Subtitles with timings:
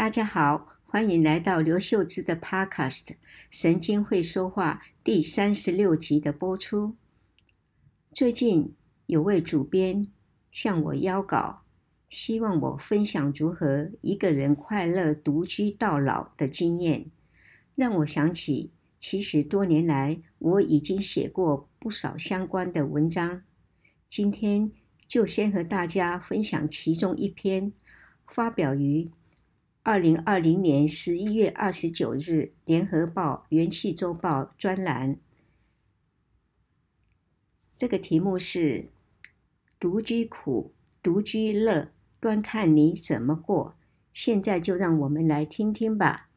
[0.00, 3.04] 大家好，欢迎来到刘秀芝的 Podcast
[3.50, 6.96] 《神经会说话》第三十六集的播出。
[8.10, 8.74] 最近
[9.04, 10.08] 有位主编
[10.50, 11.64] 向我邀稿，
[12.08, 17.10] 希望我分享如何一个人快乐独居到老的经验，
[17.74, 23.42] 让我想起，其实多年来我已经写过不少相关的文章。
[24.08, 24.72] 今天
[25.06, 27.74] 就先和大家分享其中一篇，
[28.26, 29.10] 发表于。
[29.90, 32.18] 二零二零年十一月二十九日，
[32.64, 35.18] 《联合报》元气周报专栏，
[37.76, 38.88] 这个题目是
[39.80, 40.72] “独居苦，
[41.02, 41.90] 独居乐，
[42.20, 43.74] 端看你怎么过”。
[44.14, 46.29] 现在就让我们来听听吧。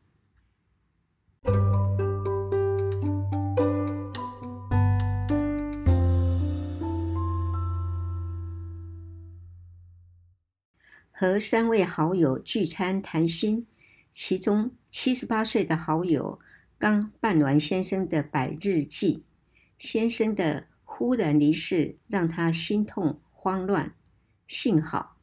[11.23, 13.65] 和三位好友聚餐谈心，
[14.11, 16.37] 其中七十八岁的好友
[16.77, 19.23] 刚办完先生的百日祭，
[19.77, 23.95] 先生的忽然离世让他心痛慌乱。
[24.47, 25.15] 幸好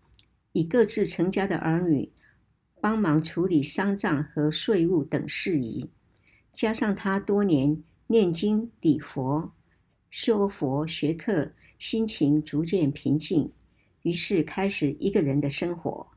[0.52, 2.10] 已各自成家的儿女
[2.80, 5.90] 帮忙处理丧葬和税务等事宜，
[6.50, 9.52] 加上他多年念经礼佛、
[10.08, 13.52] 修佛学课，心情逐渐平静。
[14.02, 16.08] 于是开始一个人的生活。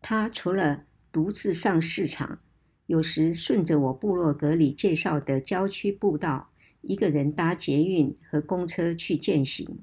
[0.00, 2.40] 他除了独自上市场，
[2.86, 6.50] 有时顺着我部落格里介绍的郊区步道，
[6.82, 9.78] 一个人搭捷运和公车去健行；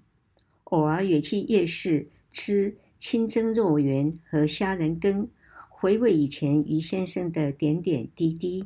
[0.66, 5.28] 偶尔也去夜市吃清蒸肉圆和虾仁羹，
[5.70, 8.66] 回味以前于先生的点点滴滴，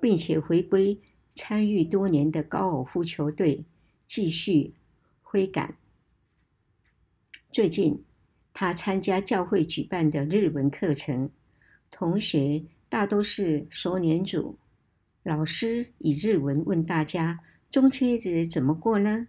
[0.00, 0.98] 并且回归
[1.32, 3.64] 参与多年的高尔夫球队，
[4.08, 4.74] 继续
[5.22, 5.76] 挥杆。
[7.56, 8.04] 最近，
[8.52, 11.30] 他参加教会举办的日文课程，
[11.90, 14.58] 同学大都是熟年组。
[15.22, 17.40] 老师以日文问大家
[17.72, 19.28] ：“中秋节怎么过呢？”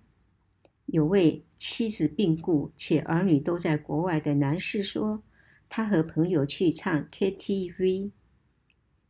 [0.87, 5.23] 有位妻子病故且儿女都在国外的男士说
[5.69, 8.11] ：“他和朋友去唱 KTV。”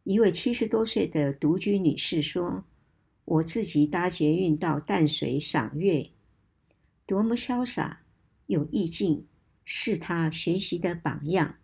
[0.06, 2.63] 一位七十多岁的独居女士说
[3.25, 6.11] ：“我自己搭捷运到淡水赏月，
[7.07, 8.01] 多么潇洒！”
[8.47, 9.28] 有意境，
[9.66, 11.56] 是他学习的榜样。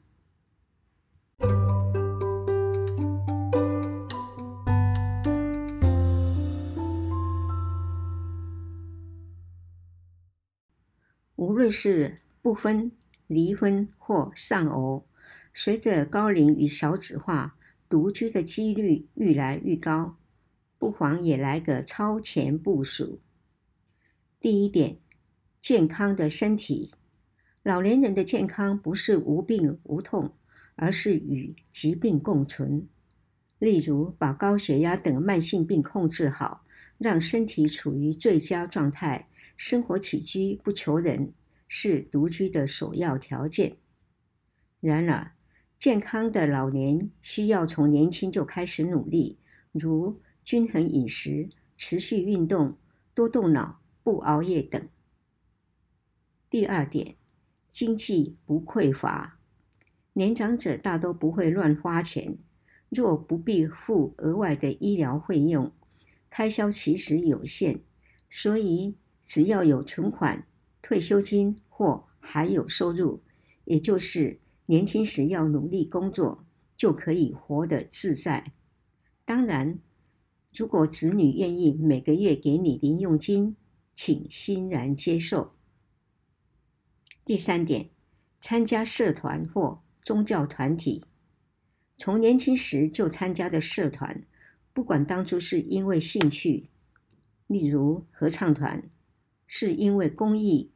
[11.35, 12.91] 无论是不婚、
[13.27, 15.05] 离婚或丧偶，
[15.53, 17.57] 随着高龄与少子化，
[17.87, 20.17] 独居的几率愈来愈高，
[20.77, 23.21] 不妨也来个超前部署。
[24.39, 25.02] 第一点。
[25.63, 26.91] 健康的身体，
[27.63, 30.33] 老年人的健康不是无病无痛，
[30.75, 32.85] 而是与疾病共存。
[33.59, 36.65] 例如，把高血压等慢性病控制好，
[36.97, 41.31] 让身体处于最佳状态，生活起居不求人，
[41.69, 43.77] 是独居的首要条件。
[44.81, 45.31] 然而，
[45.79, 49.37] 健康的老年需要从年轻就开始努力，
[49.71, 51.47] 如均衡饮食、
[51.77, 52.75] 持续运动、
[53.13, 54.89] 多动脑、不熬夜等。
[56.53, 57.15] 第二点，
[57.71, 59.39] 经济不匮乏。
[60.13, 62.37] 年长者大都不会乱花钱，
[62.89, 65.71] 若不必付额外的医疗费用，
[66.29, 67.79] 开销其实有限，
[68.29, 68.93] 所以
[69.25, 70.45] 只要有存款、
[70.79, 73.23] 退休金或还有收入，
[73.65, 76.45] 也就是年轻时要努力工作，
[76.77, 78.53] 就可以活得自在。
[79.25, 79.79] 当然，
[80.55, 83.55] 如果子女愿意每个月给你零用金，
[83.95, 85.52] 请欣然接受。
[87.25, 87.89] 第三点，
[88.41, 91.05] 参加社团或宗教团体。
[91.97, 94.25] 从年轻时就参加的社团，
[94.73, 96.69] 不管当初是因为兴趣，
[97.47, 98.81] 例如合唱团；
[99.47, 100.71] 是因为公益，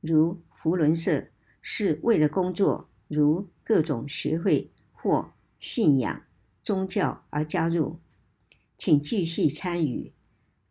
[0.00, 1.26] 如扶轮社；
[1.60, 6.22] 是为了工作，如各种学会或信仰
[6.62, 7.98] 宗教而加入，
[8.78, 10.14] 请继续参与。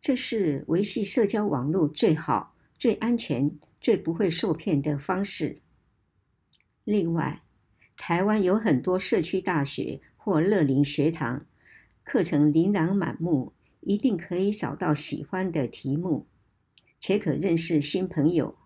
[0.00, 3.56] 这是维系社交网络最好、最安全。
[3.80, 5.60] 最不会受骗的方式。
[6.84, 7.42] 另外，
[7.96, 11.46] 台湾有很多社区大学或乐龄学堂，
[12.04, 16.26] 课程琳琅满目，一定可以找到喜欢的题目，
[16.98, 18.56] 且可认识新朋友。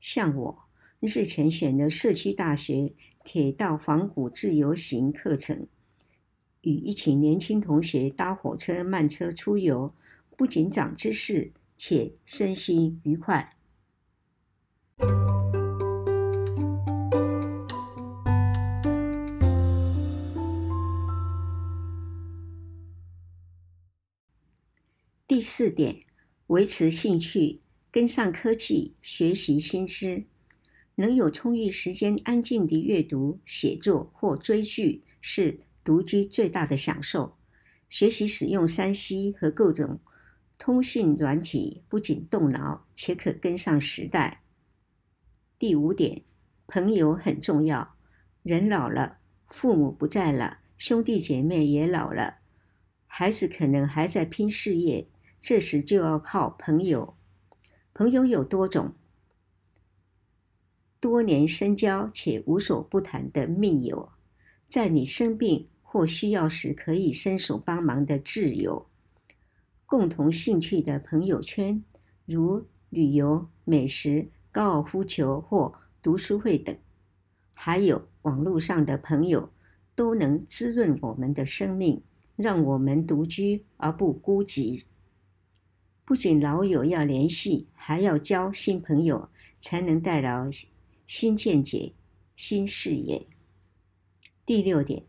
[0.00, 0.64] 像我
[1.00, 2.92] 日前选了社区大学
[3.24, 5.66] 铁道仿古自由行课程，
[6.62, 9.90] 与一群年轻同学搭火车慢车出游，
[10.36, 13.56] 不仅长知识，且身心愉快。
[25.26, 26.02] 第四点
[26.48, 27.60] 维持兴趣
[27.90, 30.26] 跟上科技学习新知。
[30.96, 37.36] 能有充裕时间安静地阅读写作或追剧是独居最大的享受。
[37.88, 40.00] 学习使用三 c 和各种
[40.58, 44.41] 通讯软体不仅动脑且可跟上时代。
[45.62, 46.24] 第五点，
[46.66, 47.94] 朋友很重要。
[48.42, 52.38] 人老了，父母不在了，兄弟姐妹也老了，
[53.06, 57.16] 孩子可能还在拼事业，这时就要靠朋友。
[57.94, 58.96] 朋友有多种。
[60.98, 64.10] 多年深交且无所不谈的密友，
[64.68, 68.88] 在你生病或需要时可以伸手帮忙的挚友，
[69.86, 71.84] 共同兴趣的朋友圈，
[72.26, 75.72] 如旅游、美食、高尔夫球或
[76.02, 76.76] 读书会等，
[77.54, 79.50] 还有网络上的朋友，
[79.94, 82.02] 都能滋润我们的生命，
[82.36, 84.84] 让我们独居而不孤寂。
[86.04, 90.50] 不仅老友要联系，还要交新朋友，才能带来
[91.06, 91.94] 新见解、
[92.36, 93.26] 新视野。
[94.44, 95.04] 第六点，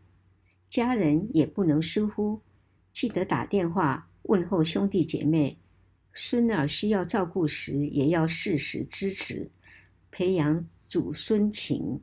[0.70, 2.40] 家人也不能疏忽，
[2.94, 5.58] 记得打电话问候兄弟姐妹。
[6.14, 9.50] 孙儿需要照顾时，也要适时支持，
[10.12, 12.00] 培养祖孙情。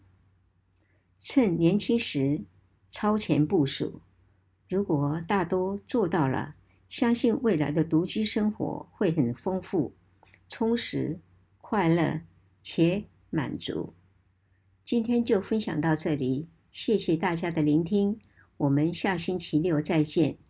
[1.17, 2.43] 趁年轻时
[2.89, 4.01] 超前部署，
[4.67, 6.51] 如果大都做到了，
[6.89, 9.93] 相信未来的独居生活会很丰富、
[10.49, 11.19] 充实、
[11.57, 12.21] 快乐
[12.61, 13.93] 且满足。
[14.83, 18.19] 今天就分享到这里，谢谢大家的聆听，
[18.57, 20.40] 我们下星期六再见。